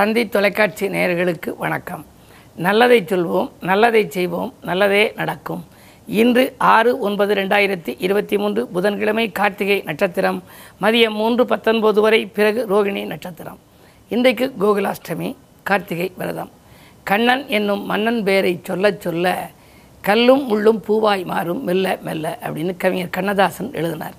தந்தி 0.00 0.28
தொலைக்காட்சி 0.28 0.88
நேயர்களுக்கு 0.88 1.56
வணக்கம். 1.56 2.06
நல்லதை 2.56 3.02
சொல்வோம் 3.02 3.50
நல்லதை 3.60 4.10
செய்வோம் 4.10 4.54
நல்லதே 4.62 5.12
நடக்கும். 5.16 5.64
இன்று 6.06 6.54
ஆறு 6.58 6.98
ஒன்பது 6.98 7.34
ரெண்டாயிரத்தி 7.34 7.96
இருபத்தி 7.98 8.38
மூன்று 8.38 8.66
புதன்கிழமை 8.66 9.32
கார்த்திகை 9.32 9.82
நட்சத்திரம் 9.84 10.42
மதியம் 10.80 11.10
மூன்று 11.10 11.44
பத்தொன்பது 11.46 12.00
வரை 12.00 12.26
பிறகு 12.26 12.66
ரோகிணி 12.70 13.06
நட்சத்திரம். 13.06 13.58
இன்றைக்கு 14.08 14.54
கோகுலாஷ்டமி 14.60 15.36
கார்த்திகை 15.62 16.12
விரதம். 16.16 16.50
கண்ணன் 17.02 17.48
என்னும் 17.48 17.84
மன்னன் 17.86 18.24
பேரை 18.24 18.60
சொல்லச் 18.62 19.00
சொல்ல 19.00 19.50
கல்லும் 20.00 20.44
முள்ளும் 20.50 20.82
பூவாய் 20.88 21.24
மாறும் 21.24 21.64
மெல்ல 21.64 21.98
மெல்ல 22.02 22.38
அப்படின்னு 22.42 22.76
கவிஞர் 22.76 23.10
கண்ணதாசன் 23.10 23.72
எழுதினார். 23.72 24.14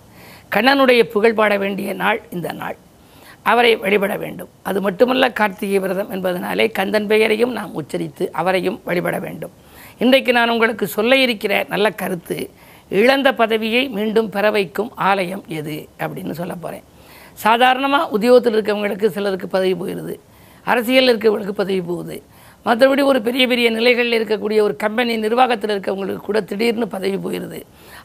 கண்ணனுடைய 0.56 1.04
புகழ் 1.04 1.34
பாட 1.34 1.58
வேண்டிய 1.58 1.94
நாள் 1.94 2.22
இந்த 2.32 2.52
நாள். 2.52 2.78
அவரை 3.44 3.76
வழிபட 3.76 4.18
வேண்டும். 4.18 4.50
அது 4.64 4.82
மட்டுமல்ல 4.82 5.30
கார்த்திகை 5.32 5.80
விரதம் 5.80 6.12
என்பதனாலே 6.16 6.66
கந்தன் 6.72 7.08
பெயரையும் 7.08 7.52
நாம் 7.52 7.76
உச்சரித்து 7.80 8.26
அவரையும் 8.32 8.82
வழிபட 8.84 9.20
வேண்டும். 9.20 9.54
இன்றைக்கு 9.98 10.32
நான் 10.32 10.50
உங்களுக்கு 10.50 10.88
சொல்ல 10.88 11.16
இருக்கிற 11.16 11.54
நல்ல 11.70 11.90
கருத்து 12.02 12.50
இழந்த 12.90 13.30
பதவியை 13.34 13.90
மீண்டும் 13.90 14.30
பெற 14.30 14.46
வைக்கும் 14.52 14.92
ஆலயம் 15.10 15.44
எது 15.60 15.76
அப்படின்னு 16.00 16.32
சொல்ல 16.32 16.56
போகிறேன் 16.56 16.86
சாதாரணமாக 17.46 18.10
உத்தியோகத்தில் 18.16 18.56
இருக்கவங்களுக்கு 18.58 19.08
சிலருக்கு 19.18 19.48
பதவி 19.48 19.74
போயிடுது 19.82 20.16
அரசியலில் 20.66 21.12
இருக்கவங்களுக்கு 21.12 21.56
பதவி 21.62 21.82
போகுது. 21.82 22.18
மற்றபடி 22.66 23.04
ஒரு 23.04 23.22
பெரிய 23.22 23.44
பெரிய 23.48 23.68
நிலைகளில் 23.70 24.18
இருக்கக்கூடிய 24.18 24.60
ஒரு 24.62 24.76
கம்பெனி 24.76 25.14
நிர்வாகத்தில் 25.18 25.74
இருக்கவங்களுக்கு 25.76 26.24
கூட 26.28 26.42
திடீர்னு 26.42 26.88
பதவி 26.88 27.18
போயிடுது 27.26 27.60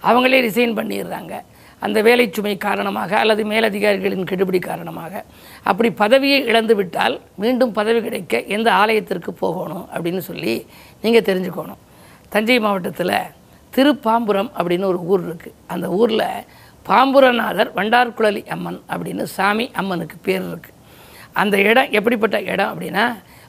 அவங்களே 0.09 0.39
ரிசைன் 0.47 0.77
பண்ணிடுறாங்க. 0.78 1.34
அந்த 1.83 1.99
வேலை 2.07 2.25
சுமை 2.37 2.53
காரணமாக 2.67 3.13
அல்லது 3.23 3.43
மேலதிகாரிகளின் 3.53 4.29
கெடுபிடி 4.31 4.61
காரணமாக 4.69 5.25
அப்படி 5.71 5.89
பதவியை 6.03 6.39
இழந்து 6.51 6.75
விட்டால் 6.79 7.17
மீண்டும் 7.43 7.73
பதவி 7.79 8.01
கிடைக்க 8.07 8.41
எந்த 8.57 8.69
ஆலயத்திற்கு 8.83 9.33
போகணும் 9.43 9.85
அப்படின்னு 9.95 10.23
சொல்லி 10.29 10.55
நீங்கள் 11.03 11.27
தெரிஞ்சுக்கணும். 11.31 11.81
தஞ்சை 12.35 12.59
மாவட்டத்தில் 12.67 13.17
திருப்பாம்புரம் 13.73 14.51
அப்படின்னு 14.59 14.87
ஒரு 14.93 15.01
ஊர் 15.11 15.25
இருக்குது 15.29 15.57
அந்த 15.73 15.87
ஊரில் 15.99 16.29
பாம்புரநாதர் 16.87 17.71
வண்டார்குழலி 17.79 18.43
அம்மன் 18.55 18.81
அப்படின்னு 18.93 19.25
சாமி 19.37 19.67
அம்மனுக்கு 19.81 20.17
பேர் 20.27 20.45
இருக்குது 20.51 20.75
அந்த 21.43 21.57
இடம் 21.71 21.93
எப்படிப்பட்ட 21.99 22.37
இடம் 22.53 22.71
அப்படின்னா 22.73 23.07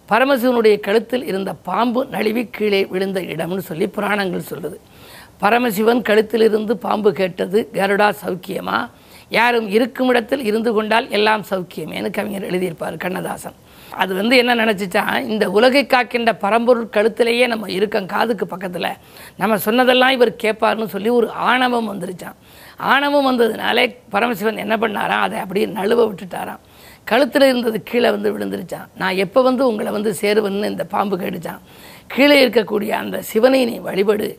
பரமசிவனுடைய 0.10 0.76
கழுத்தில் 0.80 1.26
இருந்த 1.26 1.52
பாம்பு 1.70 2.02
நழுவி 2.16 2.44
கீழே 2.58 2.82
விழுந்த 2.94 3.20
இடம்னு 3.34 3.64
சொல்லி 3.70 3.86
புராணங்கள் 3.96 4.50
சொல்லுது. 4.52 4.78
பரமசிவன் 5.42 6.02
கழுத்திலிருந்து 6.02 6.74
பாம்பு 6.86 7.12
கேட்டது 7.14 7.70
கருடா 7.74 8.10
சௌக்கியமா? 8.24 8.90
யாரும் 9.30 9.70
இருக்கும் 9.70 10.08
இடத்தில் 10.08 10.44
இருந்து 10.44 10.74
கொண்டால் 10.74 11.10
எல்லாம் 11.10 11.44
சௌக்கியமேனு 11.50 12.10
கவிஞர் 12.10 12.48
எழுதியிருப்பார் 12.50 12.98
கண்ணதாசன். 12.98 13.58
அது 13.92 14.16
வந்து 14.16 14.38
என்ன 14.38 14.56
நினச்சிச்சா? 14.56 15.04
இந்த 15.24 15.50
உலகை 15.50 15.86
காக்கின்ற 15.86 16.34
பரம்பொருள் 16.34 16.94
கழுத்திலேயே 16.96 17.48
நம்ம 17.48 17.70
இருக்கோம் 17.72 18.06
காதுக்கு 18.06 18.48
பக்கத்தில். 18.48 18.90
நம்ம 19.38 19.58
சொன்னதெல்லாம் 19.58 20.10
இவர் 20.10 20.34
கேட்பார்னு 20.44 20.86
சொல்லி 20.86 21.10
ஒரு 21.10 21.30
ஆணவம் 21.32 21.90
வந்துருச்சான் 21.92 22.38
ஆணவம் 22.78 23.28
வந்ததுனாலே 23.30 23.96
பரமசிவன் 24.10 24.58
என்ன 24.58 24.76
பண்ணாராம்? 24.76 25.24
அதை 25.28 25.40
அப்படியே 25.40 25.66
நழுவ 25.66 26.00
விட்டுட்டாராம். 26.10 26.64
கழுத்தில் 27.04 27.42
இருந்தது 27.42 27.84
கீழே 27.84 28.10
வந்து 28.10 28.38
விழுந்துருச்சான் 28.38 28.88
நான் 28.98 29.16
எப்போ 29.16 29.42
வந்து 29.42 29.68
உங்களை 29.68 29.92
வந்து 29.92 30.16
சேருவேன்னு 30.22 30.72
இந்த 30.74 30.84
பாம்பு 30.84 31.18
கேட்டுச்சான் 31.18 31.64
கீழே 32.08 32.48
இருக்கக்கூடிய 32.48 32.90
அந்த 32.90 33.22
சிவனை 33.22 33.66
நீ 33.66 33.80
வழிபடு. 33.80 34.30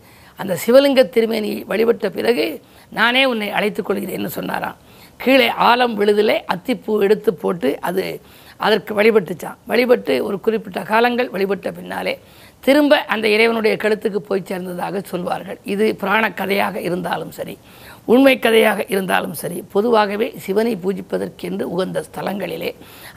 அந்த 0.42 0.54
சிவலிங்க 0.64 1.02
திருமேனியை 1.14 1.60
வழிபட்ட 1.70 2.08
பிறகு 2.18 2.46
நானே 2.98 3.22
உன்னை 3.32 3.48
அழைத்துக் 3.58 3.88
கொள்கிறேன்னு 3.88 4.30
சொன்னாராம். 4.38 4.76
கீழே 5.22 5.48
ஆலம் 5.68 5.94
விழுதிலே 6.00 6.36
அத்திப்பூ 6.54 6.92
எடுத்து 7.06 7.30
போட்டு 7.42 7.70
அது 7.88 8.04
அதற்கு 8.66 8.92
வழிபட்டுச்சான் 8.98 9.58
வழிபட்டு 9.70 10.14
ஒரு 10.28 10.36
குறிப்பிட்ட 10.44 10.80
காலங்கள் 10.92 11.28
வழிபட்ட 11.34 11.70
பின்னாலே 11.78 12.14
திரும்ப 12.66 12.92
அந்த 13.14 13.26
இறைவனுடைய 13.34 13.74
கழுத்துக்கு 13.82 14.20
போய் 14.28 14.48
சேர்ந்ததாக 14.50 15.02
சொல்வார்கள். 15.10 15.58
இது 15.74 15.84
புராண 16.00 16.24
கதையாக 16.40 16.80
இருந்தாலும் 16.88 17.32
சரி. 17.38 17.54
உண்மை 18.12 18.34
கதையாக 18.38 18.84
இருந்தாலும் 18.92 19.34
சரி 19.40 19.58
பொதுவாகவே 19.74 20.26
சிவனை 20.44 20.72
பூஜிப்பதற்கென்று 20.84 21.64
உகந்த 21.74 21.98
ஸ்தலங்களிலே 22.08 22.70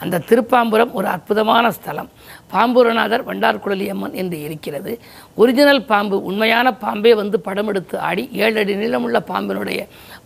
அந்த 0.03 0.21
திருப்பாம்புரம் 0.29 0.93
ஒரு 0.99 1.07
அற்புதமான 1.15 1.65
ஸ்தலம். 1.77 2.09
பாம்புரநாதர் 2.53 3.23
வண்டார்குழலி 3.27 3.85
அம்மன் 3.93 4.15
என்று 4.21 4.37
இருக்கிறது. 4.47 4.93
ஒரிஜினல் 5.41 5.83
பாம்பு 5.91 6.17
உண்மையான 6.29 6.67
பாம்பே 6.83 7.13
வந்து 7.21 7.37
படம் 7.47 7.69
எடுத்து 7.71 7.95
ஆடி 8.07 8.23
ஏழு 8.43 8.57
அடி 8.61 8.73
நீளமுள்ள 8.81 9.19
பாம்பினுடைய 9.31 9.81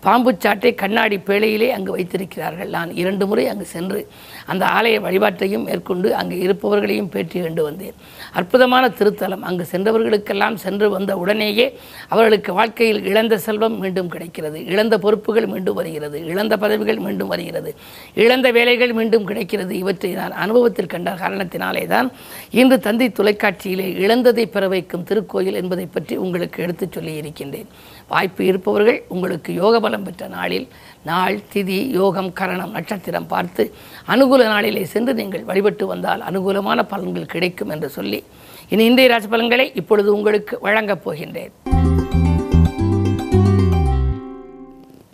பாம்பு 0.05 0.31
சாட்டை 0.43 0.71
கண்ணாடி 0.81 1.17
பேழையிலே 1.27 1.69
அங்கு 1.75 1.91
வைத்திருக்கிறார்கள். 1.97 2.71
நான் 2.77 2.91
இரண்டு 3.01 3.25
முறை 3.29 3.45
அங்கு 3.51 3.67
சென்று 3.75 3.99
அந்த 4.51 4.63
ஆலய 4.77 4.95
வழிபாட்டையும் 5.05 5.67
மேற்கொண்டு 5.69 6.09
அங்கு 6.21 6.37
இருப்பவர்களையும் 6.45 7.11
பேட்டி 7.15 7.37
கண்டு 7.45 7.63
வந்தேன். 7.63 7.95
அற்புதமான 8.39 8.83
திருத்தலம். 8.99 9.45
அங்கு 9.49 9.65
சென்றவர்களுக்கெல்லாம் 9.73 10.57
சென்று 10.65 10.89
வந்த 10.97 11.11
உடனேயே 11.23 11.67
அவர்களுக்கு 12.13 12.53
வாழ்க்கையில் 12.61 13.03
இழந்த 13.11 13.37
செல்வம் 13.47 13.79
மீண்டும் 13.85 14.13
கிடைக்கிறது. 14.15 14.54
வருகிறது. 14.55 14.73
இழந்த 14.73 14.95
பொறுப்புகள் 14.97 15.47
மீண்டும் 15.47 15.77
வருகிறது. 15.79 16.17
இழந்த 16.25 16.53
பதவிகள் 16.57 16.99
மீண்டும் 17.05 17.27
வருகிறது. 17.27 17.71
இழந்த 18.15 18.47
வேலைகள் 18.51 18.93
மீண்டும் 18.93 19.25
கிடைக்கிறது. 19.25 19.73
இவற்றை 19.77 20.11
நான் 20.13 20.35
அனுபவத்தில் 20.43 20.91
கண்ட 20.93 21.11
காரணத்தினாலே 21.23 21.83
தான் 21.87 22.07
இன்று 22.51 22.79
தந்தை 22.79 23.07
தொலைக்காட்சியிலே 23.09 23.87
இழந்ததை 24.03 24.45
பெற 24.45 24.67
வைக்கும் 24.67 25.05
திருக்கோயில் 25.09 25.59
என்பதை 25.61 25.85
பற்றி 25.85 26.15
உங்களுக்கு 26.15 26.63
எடுத்துச் 26.63 26.91
சொல்லி 26.91 27.15
இருக்கின்றேன். 27.15 27.69
வாய்ப்பு 28.07 28.41
இருப்பவர்கள் 28.45 28.99
உங்களுக்கு 29.07 29.51
யோக 29.53 29.75
பலம் 29.79 30.03
பெற்ற 30.03 30.27
நாளில் 30.27 30.67
நாள் 31.03 31.37
திதி 31.53 31.79
யோகம் 31.99 32.31
கரணம் 32.33 32.75
நட்சத்திரம் 32.77 33.27
பார்த்து 33.27 33.63
அனுகூல 34.13 34.41
நாளிலே 34.53 34.83
சென்று 34.85 35.13
நீங்கள் 35.13 35.47
வழிபட்டு 35.49 35.87
வந்தால் 35.87 36.23
அனுகூலமான 36.29 36.85
பலன்கள் 36.93 37.31
கிடைக்கும் 37.35 37.69
என்று 37.69 37.89
சொல்லி 37.89 38.23
இனி 38.69 38.85
இந்திய 38.85 39.07
ராசி 39.07 39.27
பலன்களை 39.27 39.71
இப்பொழுது 39.75 40.09
உங்களுக்கு 40.15 40.57
வழங்கப் 40.61 41.03
போகின்றேன். 41.05 41.74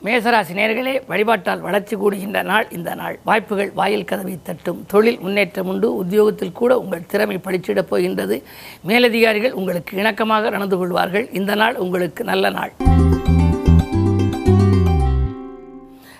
மேசராசி 0.04 0.54
நேர்களே 0.54 1.02
வழிபாட்டால் 1.08 1.60
வளர்ச்சி 1.60 1.96
கூடுகின்ற 1.96 2.44
நாள் 2.44 2.68
இந்த 2.72 2.96
நாள். 2.96 3.20
வாய்ப்புகள் 3.24 3.72
வாயில் 3.72 4.04
கதவை 4.04 4.40
தட்டும். 4.44 4.86
தொழில் 4.88 5.20
முன்னேற்றம் 5.20 5.68
உண்டு. 5.68 5.96
உத்தியோகத்தில் 5.96 6.52
கூட 6.52 6.80
உங்கள் 6.80 7.06
திறமை 7.06 7.38
படிச்சிடப் 7.38 7.90
போகின்றது. 7.90 8.44
மேலதிகாரிகள் 8.84 9.52
உங்களுக்கு 9.52 9.98
இணக்கமாக 9.98 10.50
நடந்து 10.50 10.78
கொள்வார்கள். 10.78 11.30
இந்த 11.32 11.56
நாள் 11.56 11.76
உங்களுக்கு 11.76 12.24
நல்ல 12.24 12.50
நாள். 12.50 12.72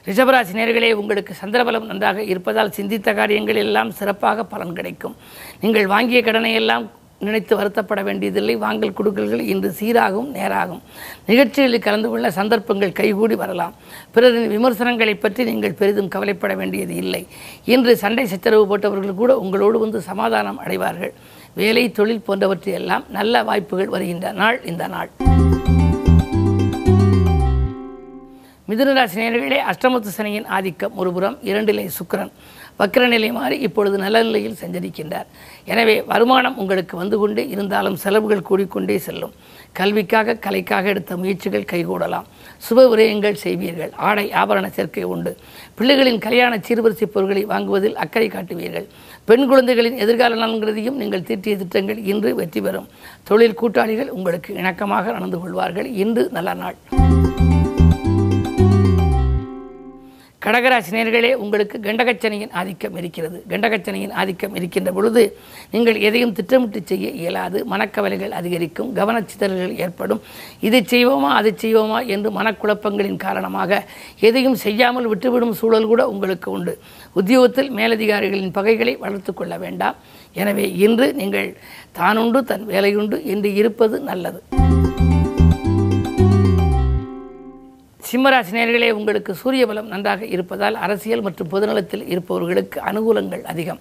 ரிஷபராசி 0.06 0.54
நேர்களே 0.54 0.94
உங்களுக்கு 0.94 1.34
சந்திரபலம் 1.46 1.86
நன்றாக 1.86 2.24
இருப்பதால் 2.24 2.72
சிந்தித்த 2.72 3.14
காரியங்கள் 3.14 3.56
எல்லாம் 3.56 3.92
சிறப்பாக 3.92 4.44
பலன் 4.44 4.74
கிடைக்கும். 4.74 5.16
நீங்கள் 5.62 5.88
வாங்கிய 5.88 6.22
கடனை 6.22 6.54
எல்லாம் 6.54 6.90
நினைத்து 7.26 7.54
வருத்தப்பட 7.60 8.02
வேண்டியதில்லை. 8.08 8.56
வாங்கல் 8.66 8.96
கொடுக்கல்கள் 9.00 9.44
இன்று 9.54 9.70
சீராகவும் 9.80 10.32
நேராகும். 10.38 10.82
நிகழ்ச்சிகளில் 11.30 11.86
கலந்து 11.88 12.10
கொள்ள 12.10 12.32
சந்தர்ப்பங்கள் 12.40 12.98
கைகூடி 13.00 13.36
வரலாம். 13.44 13.76
பிறரின் 14.16 14.50
விமர்சனங்களை 14.56 15.16
பற்றி 15.16 15.44
நீங்கள் 15.52 15.78
பெரிதும் 15.82 16.12
கவலைப்பட 16.16 16.56
வேண்டியது 16.62 16.96
இல்லை. 17.04 17.24
இன்று 17.74 17.94
சண்டை 18.04 18.26
சச்சரவு 18.34 18.66
போட்டவர்கள் 18.72 19.22
கூட 19.22 19.34
உங்களோடு 19.44 19.80
வந்து 19.86 20.02
சமாதானம் 20.10 20.62
அடைவார்கள். 20.66 21.14
வேலை 21.62 21.86
தொழில் 22.00 22.26
போன்றவற்றையெல்லாம் 22.28 23.06
நல்ல 23.18 23.44
வாய்ப்புகள் 23.50 23.94
வருகின்ற 23.96 24.28
நாள் 24.42 24.60
இந்த 24.72 24.86
நாள். 24.96 25.12
மிதுனராசி 28.70 29.18
நேர்களே 29.22 29.58
அஷ்டமத்து 29.72 30.12
சனியின் 30.18 30.46
ஆதிக்கம் 30.56 30.94
ஒருபுறம் 31.02 31.38
இரண்டிலே 31.50 31.84
சுக்கிரன். 31.96 32.32
வக்கரநிலை 32.82 33.30
மாறி 33.40 33.56
இப்பொழுது 33.68 33.98
நல்ல 34.04 34.18
நிலையில் 34.28 34.60
சஞ்சரிக்கின்றார். 34.62 35.28
எனவே 35.72 35.96
வருமானம் 36.12 36.60
உங்களுக்கு 36.62 36.96
வந்து 37.02 37.18
கொண்டே 37.22 37.44
இருந்தாலும் 37.56 37.98
செலவுகள் 38.04 38.48
கூடிக்கொண்டே 38.50 38.98
செல்லும். 39.08 39.34
கல்விக்காக 39.80 40.38
கலைக்காக 40.46 40.88
எடுத்த 40.94 41.18
முயற்சிகள் 41.22 41.70
கைகூடலாம். 41.72 42.26
சுப 42.68 42.86
விரயங்கள் 42.92 43.38
செய்வீர்கள். 43.44 43.92
ஆடை 44.08 44.26
ஆபரண 44.42 44.66
சேர்க்கை 44.78 45.06
உண்டு. 45.14 45.32
பிள்ளைகளின் 45.78 46.20
கல்யாண 46.26 46.54
சீர்வரிசை 46.68 47.08
பொருட்களை 47.14 47.44
வாங்குவதில் 47.54 48.00
அக்கறை 48.06 48.30
காட்டுவீர்கள். 48.36 48.88
பெண் 49.30 49.48
குழந்தைகளின் 49.52 50.00
எதிர்கால 50.06 50.40
நலன்கிறதையும் 50.44 51.00
நீங்கள் 51.02 51.28
தீட்டிய 51.30 51.56
திட்டங்கள் 51.64 52.02
இன்று 52.14 52.32
வெற்றி 52.42 52.62
பெறும். 52.68 52.90
தொழில் 53.32 53.60
கூட்டாளிகள் 53.62 54.14
உங்களுக்கு 54.18 54.54
இணக்கமாக 54.62 55.14
நடந்து 55.18 55.40
கொள்வார்கள். 55.44 55.90
இன்று 56.06 56.26
நல்ல 56.38 56.54
நாள். 56.64 56.78
கடகராசினியர்களே 60.46 61.30
உங்களுக்கு 61.44 61.78
கண்டகச்சனையின் 61.86 62.54
ஆதிக்கம் 62.60 62.96
இருக்கிறது. 63.00 63.38
கண்டகச்சனையின் 63.52 64.14
ஆதிக்கம் 64.22 64.56
இருக்கின்ற 64.60 64.90
பொழுது 64.98 65.24
நீங்கள் 65.74 65.98
எதையும் 66.08 66.34
திட்டமிட்டு 66.38 66.80
செய்ய 66.92 67.10
இயலாது. 67.20 67.58
மனக்கவலைகள் 67.72 68.34
அதிகரிக்கும் 68.40 68.90
கவனச்சிதறல்கள் 69.00 69.76
ஏற்படும். 69.86 70.22
இதை 70.68 70.82
செய்வோமா 70.94 71.30
அதை 71.40 71.52
செய்வோமா 71.64 72.00
என்று 72.16 72.32
மனக்குழப்பங்களின் 72.38 73.20
காரணமாக 73.26 73.82
எதையும் 74.30 74.58
செய்யாமல் 74.66 75.10
விட்டுவிடும் 75.12 75.56
சூழல் 75.62 75.90
கூட 75.92 76.02
உங்களுக்கு 76.14 76.50
உண்டு. 76.58 76.76
உத்தியோகத்தில் 77.22 77.72
மேலதிகாரிகளின் 77.80 78.56
பகைகளை 78.60 78.96
வளர்த்து 79.04 79.34
கொள்ள 79.34 79.54
வேண்டாம். 79.66 80.00
எனவே 80.42 80.66
இன்று 80.88 81.10
நீங்கள் 81.22 81.52
தானுண்டு 82.00 82.42
தன் 82.52 82.68
வேலையுண்டு 82.74 83.20
என்று 83.36 83.52
இருப்பது 83.62 83.98
நல்லது. 84.10 84.42
சிம்மராசி 88.12 88.52
நேர்களே 88.52 88.92
உங்களுக்கு 88.92 89.36
சூரிய 89.36 89.66
பலம் 89.68 89.88
நன்றாக 89.88 90.26
இருப்பதால் 90.26 90.76
அரசியல் 90.76 91.22
மற்றும் 91.22 91.50
பொதுநலத்தில் 91.52 92.08
இருப்பவர்களுக்கு 92.08 92.82
அனுகூலங்கள் 92.82 93.44
அதிகம். 93.44 93.80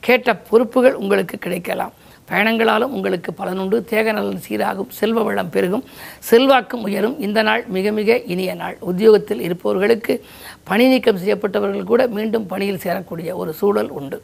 கேட்ட 0.00 0.36
பொறுப்புகள் 0.36 0.94
உங்களுக்கு 0.94 1.38
கிடைக்கலாம். 1.38 1.92
பயணங்களாலும் 2.30 2.92
உங்களுக்கு 2.96 3.34
பலனுண்டு 3.38 3.84
தேக 3.84 4.12
நலன் 4.12 4.42
சீராகும். 4.48 4.90
செல்வ 4.98 5.22
வளம் 5.22 5.50
பெருகும். 5.50 5.84
செல்வாக்கும் 6.30 6.82
உயரும். 6.82 7.16
இந்த 7.20 7.42
நாள் 7.42 7.64
மிக 7.76 7.92
மிக 7.92 8.18
இனிய 8.34 8.54
நாள். 8.54 8.76
உத்தியோகத்தில் 8.80 9.40
இருப்பவர்களுக்கு 9.40 10.24
பணி 10.64 10.88
நீக்கம் 10.88 11.18
செய்யப்பட்டவர்கள் 11.18 11.90
கூட 11.92 12.06
மீண்டும் 12.06 12.46
பணியில் 12.46 12.84
சேரக்கூடிய 12.84 13.32
ஒரு 13.32 13.52
சூழல் 13.52 13.88
உண்டு. 13.88 14.22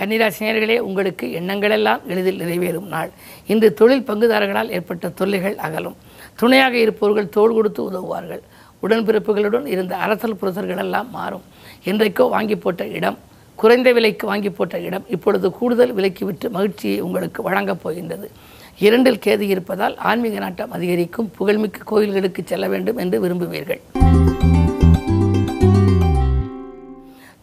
கன்னிராசினியர்களே 0.00 0.78
உங்களுக்கு 0.78 1.26
எண்ணங்களெல்லாம் 1.40 2.02
எளிதில் 2.06 2.38
நிறைவேறும் 2.40 2.86
நாள். 2.86 3.10
இன்று 3.46 3.74
தொழில் 3.74 4.06
பங்குதாரர்களால் 4.06 4.68
ஏற்பட்ட 4.68 5.08
தொல்லைகள் 5.08 5.56
அகலும். 5.56 5.96
துணையாக 6.36 6.76
இருப்பவர்கள் 6.76 7.28
தோள் 7.28 7.52
கொடுத்து 7.52 7.84
உதவுவார்கள். 7.84 8.42
உடன்பிறப்புகளுடன் 8.82 9.66
இருந்த 9.66 9.96
அரசல் 9.96 10.38
புரசர்களெல்லாம் 10.40 11.10
மாறும். 11.10 11.42
என்றைக்கோ 11.84 12.28
வாங்கி 12.28 12.56
போட்ட 12.56 12.86
இடம் 12.86 13.18
குறைந்த 13.54 13.92
விலைக்கு 13.92 14.26
வாங்கி 14.26 14.50
போட்ட 14.50 14.80
இடம் 14.80 15.04
இப்பொழுது 15.08 15.50
கூடுதல் 15.50 15.92
விலைக்கு 15.92 16.26
விற்று 16.26 16.50
மகிழ்ச்சியை 16.50 17.00
உங்களுக்கு 17.00 17.42
வழங்கப் 17.42 17.82
போகின்றது. 17.82 18.30
இரண்டில் 18.78 19.22
கேது 19.24 19.40
இருப்பதால் 19.40 19.96
ஆன்மீக 19.96 20.38
நாட்டம் 20.38 20.70
அதிகரிக்கும். 20.70 21.30
புகழ்மிக்க 21.36 21.80
கோயில்களுக்கு 21.84 22.42
செல்ல 22.46 22.68
வேண்டும் 22.68 22.96
என்று 22.96 23.28
விரும்புவீர்கள். 23.28 23.99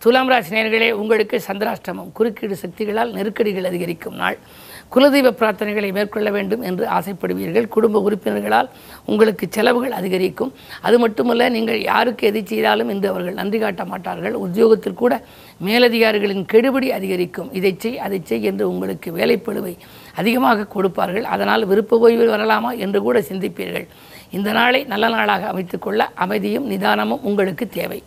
துலாம் 0.03 0.29
ராசி 0.31 0.51
நேர்களே 0.55 0.88
உங்களுக்கு 1.01 1.38
சந்திராஷ்டமம். 1.45 2.09
குறுக்கீடு 2.17 2.55
சக்திகளால் 2.63 3.13
நெருக்கடிகள் 3.15 3.67
அதிகரிக்கும் 3.69 4.17
நாள். 4.21 4.38
குலதெய்வ 4.94 5.29
பிரார்த்தனைகளை 5.39 5.89
மேற்கொள்ள 5.95 6.29
வேண்டும் 6.35 6.63
என்று 6.69 6.85
ஆசைப்படுவீர்கள். 6.97 7.67
குடும்ப 7.75 8.01
உறுப்பினர்களால் 8.07 8.69
உங்களுக்கு 9.11 9.45
செலவுகள் 9.55 9.95
அதிகரிக்கும். 9.99 10.51
அது 10.88 10.97
மட்டுமல்ல 11.03 11.49
நீங்கள் 11.55 11.79
யாருக்கு 11.91 12.27
எதை 12.29 12.44
செய்தாலும் 12.51 12.91
இன்று 12.94 13.09
அவர்கள் 13.13 13.39
நன்றி 13.41 13.59
காட்ட 13.63 13.85
மாட்டார்கள். 13.91 14.35
உத்தியோகத்தில் 14.45 14.99
கூட 15.01 15.13
மேலதிகாரிகளின் 15.69 16.45
கெடுபடி 16.53 16.91
அதிகரிக்கும். 17.00 17.50
இதை 17.59 17.73
செய் 17.85 18.00
அதை 18.07 18.21
செய் 18.31 18.47
என்று 18.51 18.65
உங்களுக்கு 18.73 19.11
வேலைப்பழுவை 19.19 19.73
அதிகமாக 20.21 20.69
கொடுப்பார்கள். 20.75 21.27
அதனால் 21.35 21.69
விருப்ப 21.71 22.01
ஓய்வில் 22.05 22.33
வரலாமா 22.35 22.73
என்று 22.85 23.01
கூட 23.07 23.19
சிந்திப்பீர்கள். 23.31 23.88
இந்த 24.38 24.51
நாளை 24.59 24.83
நல்ல 24.93 25.07
நாளாக 25.17 25.45
அமைத்துக்கொள்ள 25.53 26.03
அமைதியும் 26.25 26.69
நிதானமும் 26.73 27.25
உங்களுக்கு 27.31 27.67
தேவை. 27.79 28.01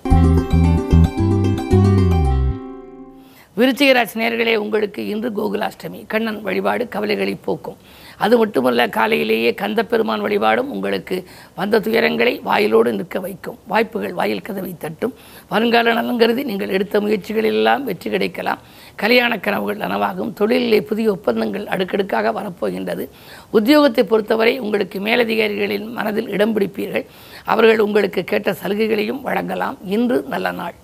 விருச்சிகராசி 3.61 4.15
நேர்களே 4.15 4.55
உங்களுக்கு 4.57 5.07
இன்று 5.07 5.29
கோகுலாஷ்டமி. 5.39 5.99
கண்ணன் 6.07 6.43
வழிபாடு 6.43 6.89
கவலைகளை 6.89 7.35
போக்கும். 7.35 7.77
அது 8.17 8.39
மட்டுமல்ல 8.39 8.89
காலையிலேயே 8.89 9.55
கந்தப்பெருமான் 9.55 10.21
வழிபாடும் 10.21 10.71
உங்களுக்கு 10.71 11.17
வந்த 11.55 11.81
துயரங்களை 11.81 12.33
வாயிலோடு 12.49 12.91
நிற்க 12.93 13.21
வைக்கும். 13.21 13.59
வாய்ப்புகள் 13.67 14.13
வாயில் 14.13 14.43
கதவை 14.43 14.75
தட்டும். 14.79 15.15
வருங்கால 15.49 15.93
நலன் 15.93 16.19
கருதி 16.19 16.43
நீங்கள் 16.43 16.69
எடுத்த 16.69 17.01
முயற்சிகளெல்லாம் 17.01 17.83
வெற்றி 17.83 18.11
கிடைக்கலாம். 18.11 18.59
கல்யாண 18.95 19.39
கனவுகள் 19.39 19.83
நனவாகும். 19.85 20.33
தொழிலிலே 20.41 20.81
புதிய 20.81 21.11
ஒப்பந்தங்கள் 21.11 21.67
அடுக்கடுக்காக 21.67 22.33
வரப்போகின்றது. 22.41 23.09
உத்தியோகத்தை 23.53 24.03
பொறுத்தவரை 24.03 24.59
உங்களுக்கு 24.59 25.01
மேலதிகாரிகளின் 25.01 25.89
மனதில் 25.93 26.29
இடம் 26.29 26.57
பிடிப்பீர்கள். 26.57 27.07
அவர்கள் 27.45 27.79
உங்களுக்கு 27.79 28.25
கேட்ட 28.25 28.57
சலுகைகளையும் 28.63 29.21
வழங்கலாம். 29.21 29.79
இன்று 29.85 30.25
நல்ல 30.29 30.51
நாள். 30.51 30.75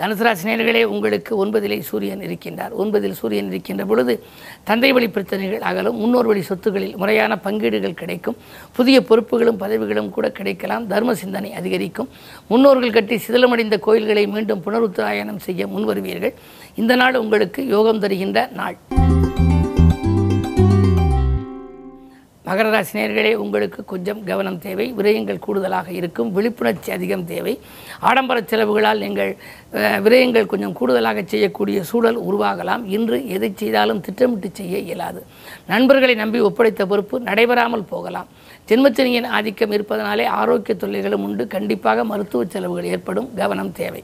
தனுசராசி 0.00 0.44
நேர்களே 0.48 0.82
உங்களுக்கு 0.84 1.32
ஒன்பதிலே 1.44 1.76
சூரியன் 1.88 2.22
இருக்கின்றார். 2.26 2.72
ஒன்பதில் 2.82 3.16
சூரியன் 3.18 3.48
இருக்கின்ற 3.52 3.84
பொழுது 3.90 4.14
தந்தை 4.68 4.92
வழி 4.92 5.08
பிரச்சனைகள் 5.16 5.66
அகலும் 5.70 5.98
முன்னோர் 6.02 6.28
வழி 6.30 6.42
சொத்துகளில் 6.48 6.96
முறையான 6.96 7.36
பங்கீடுகள் 7.46 7.98
கிடைக்கும். 8.02 8.36
புதிய 8.78 9.00
பொறுப்புகளும் 9.00 9.60
பதவிகளும் 9.64 10.10
கூட 10.10 10.30
கிடைக்கலாம். 10.30 10.86
தர்ம 10.86 11.14
சிந்தனை 11.14 11.52
அதிகரிக்கும். 11.52 12.08
முன்னோர்கள் 12.48 12.96
கட்டி 12.96 13.18
சிதிலமடைந்த 13.26 13.78
கோயில்களை 13.88 14.26
மீண்டும் 14.36 14.64
புனருத்தாயனம் 14.66 15.44
செய்ய 15.48 15.66
முன்வருவீர்கள். 15.66 16.34
இந்த 16.74 16.96
நாள் 17.02 17.20
உங்களுக்கு 17.24 17.68
யோகம் 17.76 18.02
தருகின்ற 18.06 18.48
நாள். 18.62 18.78
மகர 22.50 22.68
ராசி 22.74 23.34
உங்களுக்கு 23.42 23.80
கொஞ்சம் 23.90 24.20
கவனம் 24.28 24.58
தேவை 24.64 24.86
விரயங்கள் 24.98 25.44
கூடுதலாக 25.46 25.88
இருக்கும் 25.98 26.30
விழிப்புணர்ச்சி 26.36 26.90
அதிகம் 26.96 27.24
தேவை. 27.32 27.52
ஆடம்பர 28.08 28.38
செலவுகளால் 28.50 29.02
நீங்கள் 29.04 29.30
விரயங்கள் 30.06 30.50
கொஞ்சம் 30.52 30.74
கூடுதலாக 30.78 31.22
செய்யக்கூடிய 31.32 31.78
சூழல் 31.90 32.18
உருவாகலாம். 32.28 32.82
இன்று 32.96 33.18
எதை 33.34 33.50
செய்தாலும் 33.54 34.00
திட்டமிட்டு 34.06 34.50
செய்ய 34.52 34.78
இயலாது. 34.78 35.22
நண்பர்களை 35.72 36.14
நம்பி 36.22 36.40
ஒப்படைத்த 36.48 36.86
பொறுப்பு 36.92 37.20
நடைபெறாமல் 37.28 37.88
போகலாம். 37.92 38.28
ஜென்மச்சனியின் 38.70 39.30
ஆதிக்கம் 39.36 39.74
இருப்பதனாலே 39.76 40.24
ஆரோக்கிய 40.40 40.76
தொல்லைகளும் 40.82 41.24
உண்டு. 41.28 41.46
கண்டிப்பாக 41.56 42.04
மருத்துவ 42.12 42.44
செலவுகள் 42.44 42.90
ஏற்படும். 42.94 43.30
கவனம் 43.42 43.72
தேவை. 43.72 44.02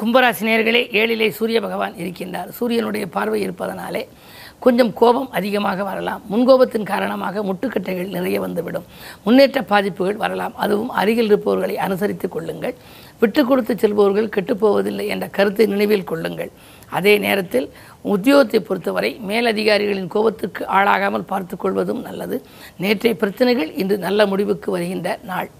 கும்பராசினியர்களே 0.00 0.80
ஏழிலே 1.00 1.28
சூரிய 1.36 1.60
பகவான் 1.66 1.94
இருக்கின்றார். 2.02 2.48
சூரியனுடைய 2.58 3.06
பார்வை 3.14 3.38
இருப்பதனாலே 3.46 4.02
கொஞ்சம் 4.64 4.92
கோபம் 5.00 5.30
அதிகமாக 5.30 5.82
வரலாம். 5.88 6.22
முன்கோபத்தின் 6.32 6.88
காரணமாக 6.92 7.42
முட்டுக்கட்டைகள் 7.48 8.14
நிறைய 8.16 8.40
வந்துவிடும். 8.40 8.86
முன்னேற்ற 9.24 9.60
பாதிப்புகள் 9.62 10.22
வரலாம். 10.24 10.54
அதுவும் 10.56 10.90
அருகில் 11.00 11.30
இருப்பவர்களை 11.30 11.76
அனுசரித்துக் 11.86 12.34
கொள்ளுங்கள். 12.36 12.74
விட்டு 13.20 13.42
கொடுத்து 13.44 13.74
செல்பவர்கள் 13.82 14.32
கெட்டுப்போவதில்லை 14.36 15.06
என்ற 15.14 15.26
கருத்தை 15.36 15.66
நினைவில் 15.66 16.08
கொள்ளுங்கள். 16.10 16.50
அதே 16.98 17.14
நேரத்தில் 17.18 17.68
உத்தியோகத்தை 18.14 18.60
பொறுத்தவரை 18.68 19.10
மேலதிகாரிகளின் 19.30 20.12
கோபத்திற்கு 20.14 20.64
ஆளாகாமல் 20.78 21.28
பார்த்துக்கொள்வதும் 21.32 22.02
நல்லது. 22.08 22.38
நேற்றைய 22.84 23.14
பிரச்சனைகள் 23.22 23.72
இன்று 23.82 23.98
நல்ல 23.98 24.26
முடிவுக்கு 24.26 24.70
வருகின்ற 24.70 25.18
நாள். 25.30 25.50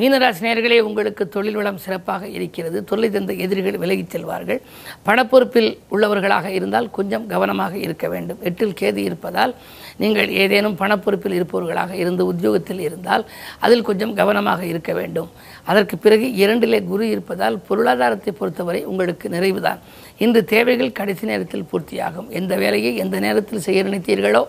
மீனராசிநகர்களே 0.00 0.78
உங்களுக்கு 0.80 1.28
தொழில் 1.28 1.54
வளம் 1.54 1.80
சிறப்பாக 1.84 2.28
இருக்கிறது. 2.28 2.84
தொல்லை 2.84 3.10
தந்த 3.10 3.32
எதிரிகள் 3.44 3.78
விலகிச் 3.78 4.12
செல்வார்கள். 4.12 4.60
பணப்பொறுப்பில் 5.06 5.70
உள்ளவர்களாக 5.90 6.46
இருந்தால் 6.58 6.90
கொஞ்சம் 6.90 7.26
கவனமாக 7.26 7.76
இருக்க 7.86 8.08
வேண்டும். 8.08 8.38
எட்டில் 8.42 8.76
கேது 8.80 8.96
இருப்பதால் 8.96 9.54
நீங்கள் 9.96 10.28
ஏதேனும் 10.42 10.76
பணப்பொறுப்பில் 10.76 11.36
இருப்பவர்களாக 11.40 11.92
இருந்து 11.92 12.26
உத்தியோகத்தில் 12.26 12.80
இருந்தால் 12.80 13.26
அதில் 13.58 13.82
கொஞ்சம் 13.82 14.14
கவனமாக 14.14 14.64
இருக்க 14.64 14.92
வேண்டும். 14.92 15.30
அதற்கு 15.64 15.98
பிறகு 15.98 16.26
இரண்டிலே 16.44 16.84
குரு 16.84 17.08
இருப்பதால் 17.08 17.58
பொருளாதாரத்தை 17.68 18.34
பொறுத்தவரை 18.38 18.84
உங்களுக்கு 18.84 19.28
நிறைவுதான். 19.28 19.78
இன்று 20.18 20.44
தேவைகள் 20.44 20.92
கடைசி 20.92 21.26
நேரத்தில் 21.26 21.68
பூர்த்தியாகும். 21.72 22.28
எந்த 22.28 22.56
வேலையை 22.56 22.96
எந்த 22.96 23.18
நேரத்தில் 23.20 23.66
செய்ய 23.68 23.84
நினைத்தீர்களோ 23.84 24.44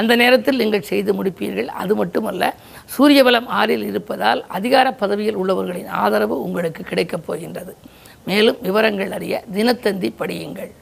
அந்த 0.00 0.12
நேரத்தில் 0.22 0.60
நீங்கள் 0.62 0.88
செய்து 0.90 1.10
முடிப்பீர்கள். 1.18 1.68
அது 1.82 1.94
மட்டுமல்ல 2.00 2.52
சூரிய 2.94 3.20
பலம் 3.28 3.48
ஆறில் 3.60 3.86
இருப்பதால் 3.90 4.42
அதிகார 4.58 4.86
பதவியில் 5.02 5.38
உள்ளவர்களின் 5.42 5.92
ஆதரவு 6.02 6.36
உங்களுக்கு 6.46 6.82
கிடைக்கப் 6.90 7.26
போகின்றது. 7.28 7.74
மேலும் 8.28 8.58
விவரங்கள் 8.66 9.14
அறிய 9.18 9.44
தினத்தந்தி 9.56 10.10
படியுங்கள். 10.20 10.72